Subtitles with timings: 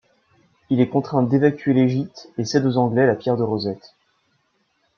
[0.71, 3.93] Il est contraint d'évacuer l'Égypte et cède aux Anglais la pierre de Rosette.